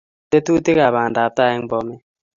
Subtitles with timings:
[0.31, 2.01] Tetutikab bandaptai eng Bomet